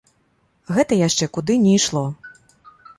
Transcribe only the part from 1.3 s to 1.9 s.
куды не